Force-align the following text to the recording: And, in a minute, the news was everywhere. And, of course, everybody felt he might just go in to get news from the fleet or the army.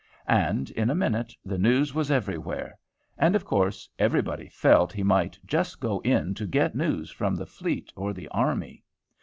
And, 0.25 0.71
in 0.71 0.89
a 0.89 0.95
minute, 0.95 1.35
the 1.45 1.59
news 1.59 1.93
was 1.93 2.09
everywhere. 2.09 2.79
And, 3.19 3.35
of 3.35 3.45
course, 3.45 3.87
everybody 3.99 4.47
felt 4.49 4.91
he 4.91 5.03
might 5.03 5.37
just 5.45 5.79
go 5.79 5.99
in 5.99 6.33
to 6.33 6.47
get 6.47 6.73
news 6.73 7.11
from 7.11 7.35
the 7.35 7.45
fleet 7.45 7.93
or 7.95 8.11
the 8.11 8.27
army. 8.29 8.83